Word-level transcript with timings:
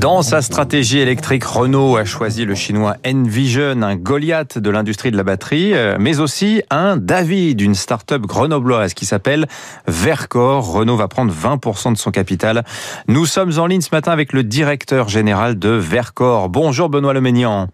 Dans 0.00 0.22
sa 0.22 0.42
stratégie 0.42 0.98
électrique, 0.98 1.44
Renault 1.44 1.96
a 1.96 2.04
choisi 2.04 2.44
le 2.44 2.54
chinois 2.54 2.96
Envision, 3.06 3.82
un 3.82 3.94
Goliath 3.94 4.58
de 4.58 4.70
l'industrie 4.70 5.10
de 5.10 5.16
la 5.16 5.22
batterie, 5.22 5.74
euh, 5.74 5.96
mais 6.00 6.18
aussi 6.18 6.62
un 6.70 6.96
David, 6.96 7.60
une 7.60 7.74
start-up 7.74 8.22
grenobloise 8.22 8.94
qui 8.94 9.06
s'appelle 9.06 9.46
Vercor. 9.86 10.72
Renault 10.72 10.96
va 10.96 11.08
prendre 11.08 11.32
20% 11.32 11.92
de 11.92 11.98
son 11.98 12.10
capital. 12.10 12.64
Nous 13.06 13.26
sommes 13.26 13.58
en 13.58 13.66
ligne 13.66 13.80
ce 13.80 13.90
matin 13.92 14.10
avec 14.10 14.32
le 14.32 14.42
directeur 14.42 15.08
général 15.08 15.58
de 15.58 15.70
Vercor. 15.70 16.48
Bonjour 16.48 16.88
Benoît 16.88 17.12
Leménian. 17.12 17.68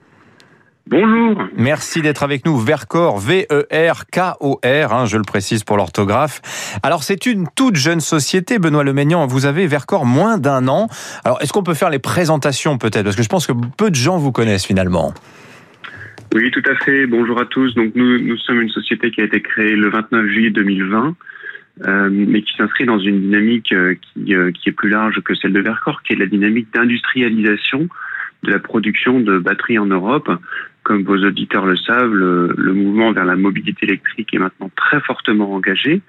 Bonjour. 0.90 1.46
Merci 1.54 2.00
d'être 2.00 2.22
avec 2.22 2.46
nous. 2.46 2.56
Vercor, 2.56 3.18
V-E-R-K-O-R, 3.18 4.92
hein, 4.92 5.04
je 5.04 5.18
le 5.18 5.22
précise 5.22 5.62
pour 5.62 5.76
l'orthographe. 5.76 6.40
Alors, 6.82 7.02
c'est 7.02 7.26
une 7.26 7.46
toute 7.54 7.76
jeune 7.76 8.00
société, 8.00 8.58
Benoît 8.58 8.84
Leménian. 8.84 9.26
Vous 9.26 9.44
avez 9.44 9.66
Vercor 9.66 10.06
moins 10.06 10.38
d'un 10.38 10.66
an. 10.66 10.88
Alors, 11.26 11.42
est-ce 11.42 11.52
qu'on 11.52 11.62
peut 11.62 11.74
faire 11.74 11.90
les 11.90 11.98
présentations 11.98 12.78
peut-être? 12.78 13.04
Parce 13.04 13.16
que 13.16 13.22
je 13.22 13.28
pense 13.28 13.46
que 13.46 13.52
peu 13.76 13.90
de 13.90 13.96
gens 13.96 14.16
vous 14.16 14.32
connaissent 14.32 14.64
finalement. 14.64 15.12
Oui, 16.34 16.50
tout 16.52 16.62
à 16.66 16.74
fait. 16.76 17.06
Bonjour 17.06 17.38
à 17.38 17.44
tous. 17.44 17.74
Donc, 17.74 17.92
nous, 17.94 18.18
nous 18.20 18.38
sommes 18.38 18.62
une 18.62 18.70
société 18.70 19.10
qui 19.10 19.20
a 19.20 19.24
été 19.24 19.42
créée 19.42 19.76
le 19.76 19.90
29 19.90 20.26
juillet 20.26 20.50
2020. 20.50 21.14
Euh, 21.86 22.08
mais 22.10 22.42
qui 22.42 22.56
s'inscrit 22.56 22.86
dans 22.86 22.98
une 22.98 23.20
dynamique 23.20 23.72
euh, 23.72 23.94
qui, 23.94 24.34
euh, 24.34 24.50
qui 24.50 24.68
est 24.68 24.72
plus 24.72 24.88
large 24.88 25.20
que 25.20 25.34
celle 25.36 25.52
de 25.52 25.60
Vercor, 25.60 26.02
qui 26.02 26.14
est 26.14 26.16
la 26.16 26.26
dynamique 26.26 26.66
d'industrialisation 26.74 27.88
de 28.42 28.50
la 28.50 28.58
production 28.58 29.20
de 29.20 29.38
batteries 29.38 29.78
en 29.78 29.86
Europe. 29.86 30.30
Comme 30.82 31.02
vos 31.02 31.18
auditeurs 31.18 31.66
le 31.66 31.76
savent, 31.76 32.14
le, 32.14 32.72
mouvement 32.72 33.12
vers 33.12 33.24
la 33.24 33.36
mobilité 33.36 33.86
électrique 33.86 34.32
est 34.32 34.38
maintenant 34.38 34.70
très 34.76 35.00
fortement 35.00 35.52
engagé. 35.52 36.00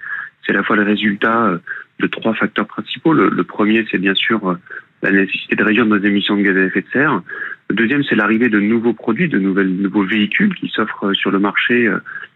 C'est 0.44 0.52
à 0.52 0.56
la 0.56 0.62
fois 0.62 0.76
le 0.76 0.82
résultat 0.82 1.48
euh, 1.48 1.58
de 1.98 2.06
trois 2.06 2.34
facteurs 2.34 2.66
principaux. 2.66 3.12
Le, 3.12 3.44
premier, 3.44 3.84
c'est 3.90 3.98
bien 3.98 4.14
sûr 4.14 4.48
euh, 4.48 4.54
la 5.02 5.10
nécessité 5.10 5.56
de 5.56 5.62
réduire 5.62 5.86
nos 5.86 5.98
émissions 5.98 6.36
de 6.36 6.42
gaz 6.42 6.56
à 6.56 6.64
effet 6.64 6.80
de 6.80 6.86
serre. 6.92 7.22
Le 7.68 7.76
deuxième, 7.76 8.02
c'est 8.04 8.14
l'arrivée 8.14 8.48
de 8.48 8.58
nouveaux 8.58 8.94
produits, 8.94 9.28
de 9.28 9.38
nouveaux 9.38 10.04
véhicules 10.04 10.54
qui 10.54 10.68
s'offrent 10.68 11.08
euh, 11.08 11.14
sur 11.14 11.30
le 11.30 11.38
marché 11.38 11.92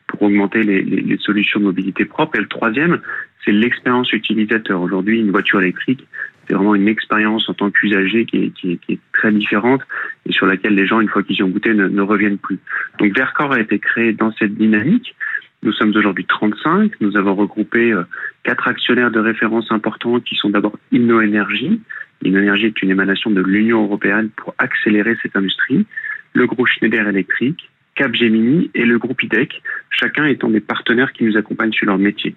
pour 0.07 0.23
augmenter 0.23 0.63
les, 0.63 1.17
solutions 1.19 1.61
de 1.61 1.65
mobilité 1.65 2.05
propre. 2.05 2.37
Et 2.37 2.41
le 2.41 2.49
troisième, 2.49 3.01
c'est 3.45 3.53
l'expérience 3.53 4.13
utilisateur. 4.13 4.81
Aujourd'hui, 4.83 5.21
une 5.21 5.31
voiture 5.31 5.63
électrique, 5.63 6.07
c'est 6.47 6.55
vraiment 6.55 6.75
une 6.75 6.89
expérience 6.89 7.49
en 7.49 7.55
tant 7.55 7.71
qu'usager 7.71 8.25
qui 8.25 8.45
est, 8.45 8.51
qui, 8.51 8.79
qui 8.79 8.95
est, 8.95 8.99
très 9.13 9.33
différente 9.33 9.83
et 10.27 10.33
sur 10.33 10.47
laquelle 10.47 10.75
les 10.75 10.87
gens, 10.87 11.01
une 11.01 11.09
fois 11.09 11.23
qu'ils 11.23 11.37
y 11.37 11.43
ont 11.43 11.49
goûté, 11.49 11.73
ne, 11.73 11.89
ne, 11.89 12.03
reviennent 12.03 12.39
plus. 12.39 12.59
Donc 12.99 13.15
Vercor 13.17 13.53
a 13.53 13.61
été 13.61 13.79
créé 13.79 14.13
dans 14.13 14.33
cette 14.33 14.55
dynamique. 14.55 15.15
Nous 15.63 15.73
sommes 15.73 15.95
aujourd'hui 15.97 16.27
35. 16.27 16.93
Nous 17.01 17.17
avons 17.17 17.35
regroupé 17.35 17.93
euh, 17.93 18.05
quatre 18.43 18.69
actionnaires 18.69 19.11
de 19.11 19.21
référence 19.21 19.71
importants 19.71 20.21
qui 20.21 20.37
sont 20.37 20.51
d'abord 20.51 20.79
InnoEnergy. 20.93 21.81
InnoEnergy 22.25 22.67
est 22.67 22.83
une 22.83 22.91
émanation 22.91 23.31
de 23.31 23.41
l'Union 23.41 23.85
européenne 23.85 24.31
pour 24.37 24.55
accélérer 24.59 25.17
cette 25.23 25.37
industrie. 25.37 25.87
Le 26.35 26.47
groupe 26.47 26.67
Schneider 26.67 27.09
Electric, 27.09 27.71
Capgemini 27.95 28.71
et 28.75 28.85
le 28.85 28.99
groupe 28.99 29.23
IDEC, 29.23 29.63
chacun 29.91 30.27
étant 30.27 30.51
des 30.51 30.61
partenaires 30.61 31.13
qui 31.13 31.25
nous 31.25 31.37
accompagnent 31.37 31.73
sur 31.73 31.87
leur 31.87 31.99
métier. 31.99 32.35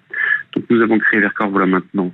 Donc 0.54 0.64
nous 0.70 0.80
avons 0.80 0.98
créé 0.98 1.20
Vercor 1.20 1.50
voilà 1.50 1.66
maintenant 1.66 2.12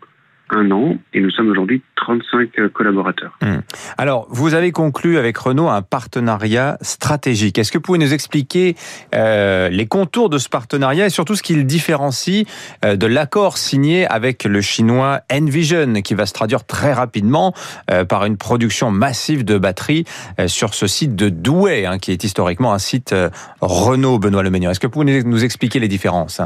un 0.50 0.70
an 0.70 0.97
et 1.12 1.20
nous 1.20 1.31
sommes 1.31 1.48
aujourd'hui 1.50 1.83
35 1.97 2.59
euh, 2.59 2.69
collaborateurs. 2.69 3.37
Hmm. 3.41 3.61
Alors, 3.97 4.27
vous 4.31 4.55
avez 4.55 4.73
conclu 4.73 5.17
avec 5.19 5.37
Renault 5.39 5.69
un 5.69 5.83
partenariat 5.83 6.77
stratégique. 6.81 7.59
Est-ce 7.59 7.73
que 7.73 7.78
vous 7.78 7.83
pouvez 7.83 7.98
nous 7.98 8.12
expliquer 8.12 8.75
euh, 9.15 9.69
les 9.69 9.87
contours 9.87 10.28
de 10.28 10.39
ce 10.39 10.48
partenariat 10.48 11.06
et 11.06 11.11
surtout 11.11 11.34
ce 11.34 11.42
qu'il 11.42 11.65
différencie 11.67 12.47
euh, 12.84 12.97
de 12.97 13.06
l'accord 13.06 13.56
signé 13.56 14.06
avec 14.06 14.45
le 14.45 14.61
chinois 14.61 15.20
Envision 15.33 15.95
qui 16.03 16.15
va 16.15 16.27
se 16.27 16.33
traduire 16.33 16.67
très 16.67 16.92
rapidement 16.92 17.55
euh, 17.91 18.05
par 18.05 18.25
une 18.25 18.37
production 18.37 18.91
massive 18.91 19.45
de 19.45 19.59
batteries 19.59 20.05
sur 20.47 20.75
ce 20.75 20.87
site 20.87 21.17
de 21.17 21.28
Douai, 21.28 21.87
hein, 21.87 21.98
qui 21.98 22.12
est 22.12 22.25
historiquement 22.25 22.72
un 22.72 22.78
site 22.78 23.15
Renault, 23.61 24.19
Benoît 24.19 24.42
Leménion. 24.42 24.70
Est-ce 24.70 24.81
que 24.81 24.87
vous 24.87 24.92
pouvez 24.92 25.22
nous 25.22 25.44
expliquer 25.44 25.81
les 25.81 25.88
différences? 25.88 26.41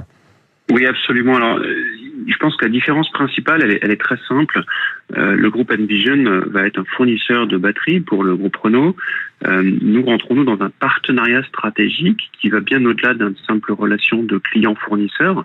Oui, 0.70 0.86
absolument. 0.86 1.36
Alors, 1.36 1.58
je 2.26 2.36
pense 2.38 2.56
que 2.56 2.64
la 2.64 2.70
différence 2.70 3.10
principale, 3.10 3.62
elle 3.62 3.72
est, 3.72 3.78
elle 3.82 3.90
est 3.90 4.00
très 4.00 4.18
simple. 4.28 4.62
Euh, 5.16 5.34
le 5.34 5.50
groupe 5.50 5.70
Envision 5.70 6.26
euh, 6.26 6.44
va 6.50 6.66
être 6.66 6.78
un 6.78 6.84
fournisseur 6.84 7.46
de 7.46 7.56
batteries 7.56 8.00
pour 8.00 8.24
le 8.24 8.36
groupe 8.36 8.56
Renault. 8.56 8.96
Euh, 9.46 9.62
nous 9.62 10.04
rentrons-nous 10.04 10.44
dans 10.44 10.60
un 10.60 10.70
partenariat 10.70 11.42
stratégique 11.44 12.30
qui 12.40 12.48
va 12.48 12.60
bien 12.60 12.84
au-delà 12.84 13.14
d'une 13.14 13.36
simple 13.46 13.72
relation 13.72 14.22
de 14.22 14.38
client-fournisseur, 14.38 15.44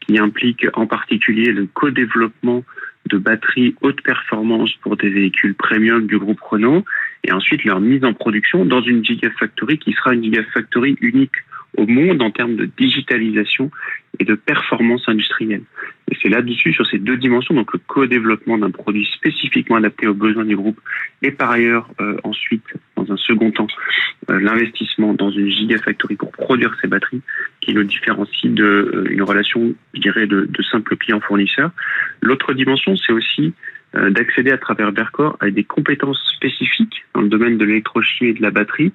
qui 0.00 0.18
implique 0.18 0.66
en 0.74 0.86
particulier 0.86 1.52
le 1.52 1.66
co-développement 1.66 2.64
de 3.06 3.18
batteries 3.18 3.74
haute 3.80 4.00
performance 4.02 4.72
pour 4.82 4.96
des 4.96 5.08
véhicules 5.08 5.54
premium 5.54 6.06
du 6.06 6.18
groupe 6.18 6.40
Renault 6.40 6.84
et 7.24 7.32
ensuite 7.32 7.64
leur 7.64 7.80
mise 7.80 8.04
en 8.04 8.14
production 8.14 8.64
dans 8.64 8.80
une 8.80 9.04
gigafactory 9.04 9.78
qui 9.78 9.92
sera 9.92 10.14
une 10.14 10.22
gigafactory 10.22 10.96
unique 11.00 11.34
au 11.76 11.86
monde 11.86 12.22
en 12.22 12.30
termes 12.30 12.56
de 12.56 12.68
digitalisation 12.78 13.70
et 14.18 14.24
de 14.24 14.34
performance 14.34 15.08
industrielle. 15.08 15.62
Et 16.10 16.16
c'est 16.20 16.28
là-dessus, 16.28 16.72
sur 16.72 16.86
ces 16.86 16.98
deux 16.98 17.16
dimensions, 17.16 17.54
donc 17.54 17.72
le 17.72 17.80
co-développement 17.86 18.58
d'un 18.58 18.70
produit 18.70 19.06
spécifiquement 19.06 19.76
adapté 19.76 20.06
aux 20.06 20.14
besoins 20.14 20.44
du 20.44 20.56
groupe, 20.56 20.78
et 21.22 21.30
par 21.30 21.50
ailleurs 21.50 21.88
euh, 22.00 22.16
ensuite, 22.24 22.64
dans 22.96 23.10
un 23.10 23.16
second 23.16 23.50
temps, 23.50 23.68
euh, 24.30 24.38
l'investissement 24.38 25.14
dans 25.14 25.30
une 25.30 25.50
gigafactory 25.50 26.16
pour 26.16 26.32
produire 26.32 26.76
ces 26.80 26.88
batteries, 26.88 27.22
qui 27.60 27.72
nous 27.72 27.84
différencie 27.84 28.52
de 28.52 28.64
euh, 29.18 29.24
relation, 29.24 29.74
je 29.94 30.00
dirais, 30.00 30.26
de, 30.26 30.46
de 30.46 30.62
simple 30.62 30.96
client-fournisseur. 30.96 31.70
L'autre 32.20 32.52
dimension, 32.52 32.96
c'est 32.96 33.12
aussi 33.12 33.54
euh, 33.94 34.10
d'accéder 34.10 34.50
à 34.50 34.58
travers 34.58 34.90
Vercor 34.90 35.36
à 35.40 35.50
des 35.50 35.64
compétences 35.64 36.20
spécifiques 36.34 37.04
dans 37.14 37.20
le 37.20 37.28
domaine 37.28 37.58
de 37.58 37.64
l'électrochimie 37.64 38.30
et 38.30 38.34
de 38.34 38.40
la 38.40 38.50
batterie, 38.50 38.90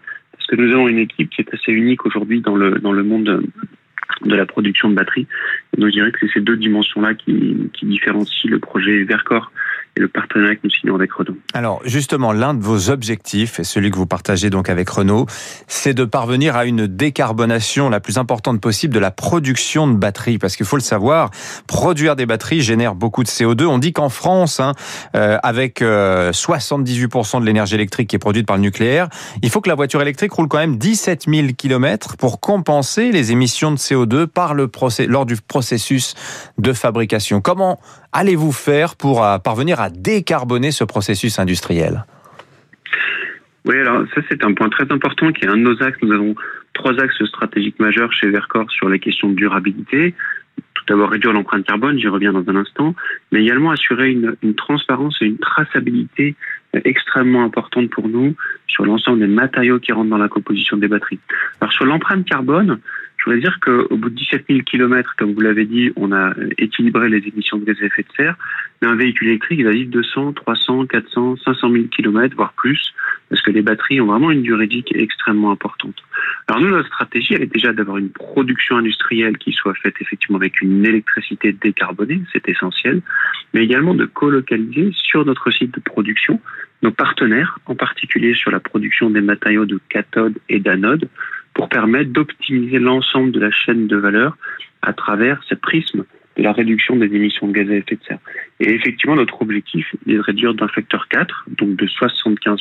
que 0.48 0.56
nous 0.56 0.72
avons 0.74 0.88
une 0.88 1.00
équipe 1.00 1.30
qui 1.30 1.42
est 1.42 1.54
assez 1.54 1.72
unique 1.72 2.06
aujourd'hui 2.06 2.42
dans 2.42 2.56
le 2.56 3.04
monde 3.04 3.44
de 4.26 4.36
la 4.36 4.46
production 4.46 4.90
de 4.90 4.96
batteries. 4.96 5.28
Donc 5.78 5.88
je 5.88 5.94
dirais 5.94 6.12
que 6.12 6.20
c'est 6.22 6.34
ces 6.34 6.42
deux 6.42 6.58
dimensions-là 6.58 7.14
qui, 7.14 7.70
qui 7.74 7.86
différencient 7.86 8.50
le 8.50 8.60
projet 8.60 9.04
Vercor 9.04 9.52
et 9.98 10.00
le 10.00 10.08
partenariat 10.08 10.56
que 10.56 10.62
nous 10.64 10.70
signons 10.70 10.96
avec 10.96 11.12
Renault. 11.12 11.38
Alors 11.54 11.82
justement, 11.84 12.32
l'un 12.32 12.54
de 12.54 12.62
vos 12.62 12.90
objectifs, 12.90 13.60
et 13.60 13.64
celui 13.64 13.90
que 13.90 13.98
vous 13.98 14.06
partagez 14.06 14.50
donc 14.50 14.70
avec 14.70 14.88
Renault, 14.90 15.26
c'est 15.66 15.94
de 15.94 16.06
parvenir 16.06 16.56
à 16.56 16.66
une 16.66 16.86
décarbonation 16.88 17.90
la 17.90 18.00
plus 18.00 18.18
importante 18.18 18.62
possible 18.62 18.94
de 18.94 19.00
la 19.00 19.12
production 19.12 19.88
de 19.88 19.96
batteries. 19.96 20.38
Parce 20.38 20.56
qu'il 20.56 20.66
faut 20.66 20.76
le 20.76 20.82
savoir, 20.82 21.32
produire 21.66 22.16
des 22.16 22.26
batteries 22.26 22.62
génère 22.62 22.96
beaucoup 22.96 23.24
de 23.24 23.28
CO2. 23.28 23.66
On 23.66 23.80
dit 23.80 23.92
qu'en 23.92 24.10
France, 24.10 24.60
hein, 24.60 24.74
euh, 25.16 25.38
avec 25.42 25.82
euh, 25.82 26.32
78% 26.32 27.42
de 27.42 27.46
l'énergie 27.46 27.76
électrique 27.76 28.10
qui 28.10 28.16
est 28.16 28.20
produite 28.20 28.46
par 28.46 28.58
le 28.58 28.62
nucléaire, 28.62 29.10
il 29.42 29.50
faut 29.50 29.62
que 29.62 29.70
la 29.70 29.76
voiture 29.76 30.02
électrique 30.02 30.32
roule 30.32 30.48
quand 30.48 30.60
même 30.60 30.78
17 30.78 31.26
000 31.28 31.48
km 31.58 32.18
pour 32.18 32.40
compenser 32.40 33.12
les 33.12 33.32
émissions 33.32 33.72
de 33.72 33.78
CO2 33.78 34.28
par 34.28 34.54
le 34.54 34.70
lors 35.08 35.26
du 35.26 35.36
processus 35.38 36.14
de 36.58 36.72
fabrication. 36.74 37.42
Comment 37.42 37.80
allez-vous 38.18 38.52
faire 38.52 38.96
pour 38.96 39.24
euh, 39.24 39.38
parvenir 39.38 39.80
à 39.80 39.90
décarboner 39.90 40.72
ce 40.72 40.84
processus 40.84 41.38
industriel? 41.38 42.04
Oui, 43.66 43.78
alors 43.80 44.04
ça 44.16 44.22
c'est 44.28 44.44
un 44.44 44.54
point 44.54 44.70
très 44.70 44.92
important 44.92 45.32
qui 45.32 45.46
est 45.46 45.48
un 45.48 45.58
de 45.58 45.62
nos 45.62 45.84
axes. 45.84 46.00
Nous 46.02 46.14
avons 46.14 46.36
trois 46.74 47.00
axes 47.00 47.24
stratégiques 47.26 47.80
majeurs 47.80 48.12
chez 48.14 48.30
Vercor 48.30 48.66
sur 48.72 48.90
les 48.90 49.00
questions 49.00 49.30
de 49.30 49.36
durabilité. 49.36 50.16
Tout 50.74 50.84
d'abord 50.88 51.12
réduire 51.12 51.34
l'empreinte 51.34 51.66
carbone, 51.66 52.00
j'y 52.00 52.08
reviens 52.08 52.34
dans 52.34 52.46
un 52.48 52.56
instant, 52.56 52.96
mais 53.32 53.44
également 53.44 53.72
assurer 53.72 54.12
une, 54.12 54.36
une 54.42 54.56
transparence 54.56 55.18
et 55.22 55.26
une 55.26 55.38
traçabilité 55.38 56.36
extrêmement 56.86 57.44
importante 57.44 57.90
pour 57.90 58.08
nous 58.08 58.36
sur 58.68 58.86
l'ensemble 58.86 59.20
des 59.20 59.28
matériaux 59.28 59.80
qui 59.80 59.92
rentrent 59.92 60.10
dans 60.10 60.18
la 60.18 60.30
composition 60.30 60.78
des 60.78 60.88
batteries. 60.88 61.20
Alors 61.62 61.72
sur 61.72 61.86
l'empreinte 61.86 62.26
carbone, 62.26 62.80
voudrais 63.28 63.42
dire 63.42 63.60
qu'au 63.60 63.98
bout 63.98 64.10
de 64.10 64.16
17 64.16 64.46
000 64.50 64.62
km, 64.62 65.16
comme 65.18 65.34
vous 65.34 65.42
l'avez 65.42 65.66
dit, 65.66 65.92
on 65.98 66.14
a 66.14 66.34
équilibré 66.58 67.10
les 67.10 67.18
émissions 67.28 67.58
de 67.58 67.66
gaz 67.66 67.76
à 67.82 67.86
effet 67.86 68.04
de 68.04 68.16
serre. 68.16 68.36
Mais 68.82 68.88
un 68.88 68.96
véhicule 68.96 69.28
électrique, 69.28 69.60
il 69.60 69.70
vivre 69.70 69.92
200, 69.92 70.34
300, 70.34 70.86
400, 70.86 71.36
500 71.44 71.72
000 71.72 71.84
km, 71.92 72.36
voire 72.38 72.54
plus, 72.54 72.94
parce 73.30 73.42
que 73.42 73.52
les 73.52 73.62
batteries 73.62 74.00
ont 74.00 74.06
vraiment 74.06 74.32
une 74.32 74.44
durée 74.44 74.68
de 74.68 74.76
vie 74.76 74.84
extrêmement 74.96 75.52
importante. 75.52 75.96
Alors 76.48 76.62
nous, 76.62 76.70
notre 76.70 76.88
stratégie, 76.88 77.34
elle 77.34 77.44
est 77.44 77.54
déjà 77.54 77.74
d'avoir 77.74 77.98
une 77.98 78.10
production 78.10 78.78
industrielle 78.78 79.38
qui 79.38 79.52
soit 79.52 79.74
faite 79.76 79.96
effectivement 80.00 80.38
avec 80.38 80.62
une 80.62 80.86
électricité 80.86 81.52
décarbonée, 81.52 82.22
c'est 82.32 82.48
essentiel, 82.48 83.02
mais 83.54 83.64
également 83.64 83.94
de 83.94 84.06
colocaliser 84.06 84.92
sur 84.94 85.26
notre 85.26 85.52
site 85.52 85.74
de 85.76 85.82
production 85.82 86.40
nos 86.84 86.92
partenaires, 86.92 87.60
en 87.66 87.76
particulier 87.76 88.36
sur 88.36 88.52
la 88.52 88.60
production 88.60 89.10
des 89.10 89.22
matériaux 89.22 89.66
de 89.66 89.80
cathode 89.90 90.38
et 90.48 90.60
d'anode, 90.60 91.10
pour 91.58 91.68
permettre 91.70 92.12
d'optimiser 92.12 92.78
l'ensemble 92.78 93.32
de 93.32 93.40
la 93.40 93.52
chaîne 93.52 93.88
de 93.88 93.98
valeur 93.98 94.38
à 94.84 94.94
travers 94.94 95.42
ce 95.50 95.56
prisme 95.56 96.06
de 96.38 96.44
la 96.44 96.52
réduction 96.52 96.96
des 96.96 97.08
émissions 97.08 97.48
de 97.48 97.52
gaz 97.52 97.68
à 97.72 97.74
effet 97.74 97.96
de 97.96 98.04
serre. 98.08 98.20
Et 98.60 98.72
effectivement, 98.72 99.16
notre 99.16 99.42
objectif 99.42 99.88
est 100.08 100.14
de 100.14 100.20
réduire 100.20 100.54
d'un 100.54 100.68
facteur 100.68 101.08
4, 101.10 101.46
donc 101.58 101.76
de 101.76 101.88
75%, 101.88 102.60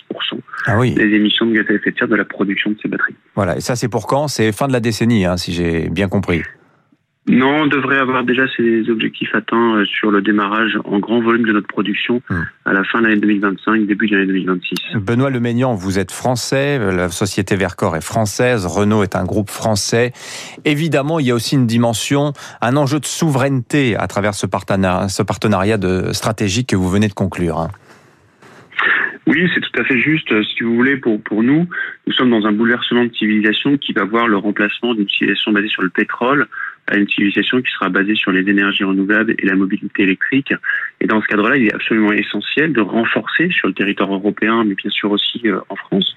ah 0.65 0.79
oui. 0.79 0.95
les 0.97 1.15
émissions 1.15 1.45
de 1.45 1.53
gaz 1.53 1.67
à 1.69 1.75
effet 1.75 1.91
de 1.91 1.99
serre 1.99 2.09
de 2.09 2.17
la 2.17 2.25
production 2.25 2.71
de 2.71 2.79
ces 2.83 2.89
batteries. 2.89 3.15
Voilà, 3.35 3.59
et 3.59 3.61
ça 3.61 3.77
c'est 3.77 3.91
pour 3.91 4.07
quand? 4.07 4.29
C'est 4.29 4.51
fin 4.53 4.67
de 4.67 4.73
la 4.73 4.81
décennie, 4.81 5.27
hein, 5.27 5.37
si 5.37 5.53
j'ai 5.53 5.91
bien 5.91 6.09
compris. 6.09 6.41
Non, 7.29 7.63
on 7.63 7.67
devrait 7.67 7.99
avoir 7.99 8.23
déjà 8.23 8.45
ces 8.57 8.89
objectifs 8.89 9.35
atteints 9.35 9.79
euh, 9.79 9.85
sur 9.85 10.13
le 10.13 10.23
démarrage 10.23 10.79
en 10.85 11.01
grand 11.01 11.21
volume 11.21 11.45
de 11.45 11.53
notre 11.53 11.67
production 11.67 12.23
hmm. 12.31 12.43
à 12.67 12.73
la 12.73 12.85
fin 12.85 13.01
de 13.01 13.09
l'année 13.09 13.21
2025, 13.21 13.85
début 13.87 14.07
de 14.07 14.15
l'année 14.15 14.29
2026. 14.29 14.79
Benoît 14.95 15.31
Leménian, 15.31 15.75
vous 15.75 15.99
êtes 15.99 16.13
français, 16.13 16.79
la 16.79 17.09
société 17.09 17.57
Vercor 17.57 17.97
est 17.97 18.05
française, 18.05 18.65
Renault 18.65 19.03
est 19.03 19.17
un 19.17 19.25
groupe 19.25 19.51
français. 19.51 20.13
Évidemment, 20.65 21.19
il 21.19 21.27
y 21.27 21.33
a 21.33 21.35
aussi 21.35 21.57
une 21.57 21.67
dimension, 21.67 22.33
un 22.61 22.77
enjeu 22.77 23.01
de 23.01 23.07
souveraineté 23.07 23.97
à 23.97 24.07
travers 24.07 24.35
ce 24.35 24.47
partenariat, 24.47 25.09
ce 25.09 25.25
partenariat 25.25 25.79
de, 25.79 26.13
stratégique 26.13 26.69
que 26.69 26.77
vous 26.77 26.89
venez 26.89 27.09
de 27.09 27.15
conclure. 27.15 27.59
Hein. 27.59 27.71
Oui, 29.27 29.51
c'est 29.53 29.61
tout 29.61 29.81
à 29.81 29.85
fait 29.85 29.99
juste. 29.99 30.29
Si 30.45 30.63
vous 30.63 30.77
voulez, 30.77 30.97
pour, 30.97 31.21
pour 31.21 31.43
nous, 31.43 31.67
nous 32.07 32.13
sommes 32.13 32.31
dans 32.31 32.47
un 32.47 32.53
bouleversement 32.53 33.05
de 33.05 33.13
civilisation 33.13 33.77
qui 33.77 33.93
va 33.93 34.05
voir 34.05 34.29
le 34.29 34.37
remplacement 34.37 34.95
d'une 34.95 35.09
civilisation 35.09 35.51
basée 35.51 35.67
sur 35.67 35.83
le 35.83 35.91
pétrole 35.91 36.47
à 36.87 36.97
une 36.97 37.09
civilisation 37.09 37.61
qui 37.61 37.71
sera 37.73 37.89
basée 37.89 38.15
sur 38.15 38.33
les 38.33 38.49
énergies 38.49 38.85
renouvelables 38.85 39.35
et 39.39 39.47
la 39.47 39.57
mobilité 39.57 40.03
électrique. 40.05 40.53
Et 41.01 41.07
dans 41.07 41.21
ce 41.21 41.27
cadre-là, 41.27 41.57
il 41.57 41.67
est 41.67 41.75
absolument 41.75 42.13
essentiel 42.13 42.73
de 42.73 42.81
renforcer 42.81 43.51
sur 43.51 43.69
le 43.69 43.75
territoire 43.75 44.13
européen, 44.13 44.65
mais 44.65 44.75
bien 44.75 44.91
sûr 44.91 45.11
aussi 45.11 45.43
euh, 45.47 45.61
en 45.69 45.77
France, 45.77 46.17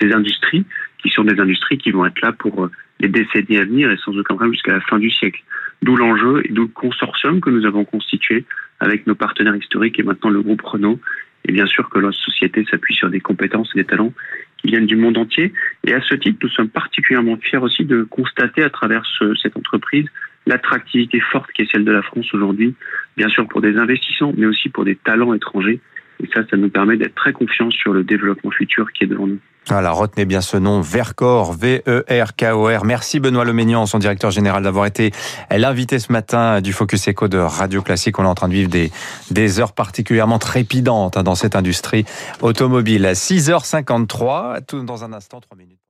ces 0.00 0.12
industries 0.12 0.64
qui 1.02 1.10
sont 1.10 1.24
des 1.24 1.38
industries 1.40 1.78
qui 1.78 1.90
vont 1.90 2.06
être 2.06 2.20
là 2.22 2.32
pour 2.32 2.64
euh, 2.64 2.70
les 3.00 3.08
décennies 3.08 3.58
à 3.58 3.64
venir 3.64 3.90
et 3.90 3.96
sans 3.98 4.12
aucun 4.12 4.34
problème 4.34 4.52
jusqu'à 4.52 4.72
la 4.72 4.80
fin 4.80 4.98
du 4.98 5.10
siècle. 5.10 5.42
D'où 5.82 5.96
l'enjeu 5.96 6.42
et 6.44 6.52
d'où 6.52 6.62
le 6.62 6.68
consortium 6.68 7.40
que 7.40 7.50
nous 7.50 7.66
avons 7.66 7.84
constitué 7.84 8.44
avec 8.80 9.06
nos 9.06 9.14
partenaires 9.14 9.56
historiques 9.56 9.98
et 9.98 10.02
maintenant 10.02 10.30
le 10.30 10.42
groupe 10.42 10.62
Renault. 10.62 10.98
Et 11.46 11.52
bien 11.52 11.66
sûr 11.66 11.88
que 11.88 11.98
notre 11.98 12.18
société 12.18 12.64
s'appuie 12.70 12.94
sur 12.94 13.08
des 13.08 13.20
compétences 13.20 13.70
et 13.74 13.78
des 13.78 13.84
talents 13.84 14.12
qui 14.58 14.68
viennent 14.68 14.86
du 14.86 14.96
monde 14.96 15.16
entier. 15.16 15.52
Et 15.84 15.94
à 15.94 16.00
ce 16.00 16.14
titre, 16.14 16.38
nous 16.42 16.48
sommes 16.48 16.68
particulièrement 16.68 17.36
fiers 17.36 17.58
aussi 17.58 17.84
de 17.84 18.02
constater 18.02 18.62
à 18.62 18.70
travers 18.70 19.04
cette 19.40 19.56
entreprise 19.56 20.06
l'attractivité 20.46 21.20
forte 21.20 21.50
qui 21.52 21.62
est 21.62 21.70
celle 21.70 21.84
de 21.84 21.92
la 21.92 22.02
France 22.02 22.32
aujourd'hui, 22.32 22.74
bien 23.16 23.28
sûr 23.28 23.46
pour 23.48 23.60
des 23.60 23.76
investissements, 23.76 24.32
mais 24.36 24.46
aussi 24.46 24.68
pour 24.68 24.84
des 24.84 24.96
talents 24.96 25.34
étrangers. 25.34 25.80
Et 26.22 26.28
ça, 26.32 26.46
ça 26.48 26.56
nous 26.56 26.70
permet 26.70 26.96
d'être 26.96 27.14
très 27.14 27.32
confiants 27.32 27.70
sur 27.70 27.92
le 27.92 28.04
développement 28.04 28.50
futur 28.50 28.90
qui 28.92 29.04
est 29.04 29.08
devant 29.08 29.26
nous. 29.26 29.40
Voilà, 29.68 29.90
retenez 29.90 30.26
bien 30.26 30.40
ce 30.40 30.56
nom, 30.56 30.80
Vercor, 30.80 31.52
V-E-R-K-O-R. 31.52 32.84
Merci 32.84 33.18
Benoît 33.18 33.44
Leménian, 33.44 33.84
son 33.86 33.98
directeur 33.98 34.30
général, 34.30 34.62
d'avoir 34.62 34.86
été 34.86 35.10
l'invité 35.50 35.98
ce 35.98 36.12
matin 36.12 36.60
du 36.60 36.72
Focus 36.72 37.08
Echo 37.08 37.26
de 37.26 37.38
Radio 37.38 37.82
Classique. 37.82 38.16
On 38.20 38.24
est 38.24 38.28
en 38.28 38.36
train 38.36 38.46
de 38.46 38.54
vivre 38.54 38.70
des, 38.70 38.92
des 39.32 39.58
heures 39.58 39.72
particulièrement 39.72 40.38
trépidantes 40.38 41.16
hein, 41.16 41.24
dans 41.24 41.34
cette 41.34 41.56
industrie 41.56 42.04
automobile. 42.42 43.10
6h53, 43.12 44.64
tout 44.66 44.84
dans 44.84 45.02
un 45.02 45.12
instant, 45.12 45.40
3 45.40 45.58
minutes. 45.58 45.80